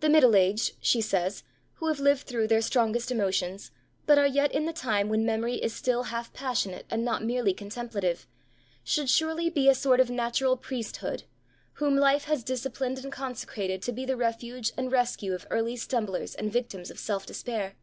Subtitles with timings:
[0.00, 1.42] 'The middle aged,' she says,
[1.74, 3.70] 'who have lived through their strongest emotions,
[4.06, 7.52] but are yet in the time when memory is still half passionate and not merely
[7.52, 8.26] contemplative,
[8.82, 11.24] should surely be a sort of natural priesthood,
[11.74, 16.34] whom life has disciplined and consecrated to be the refuge and rescue of early stumblers
[16.34, 17.74] and victims of self despair.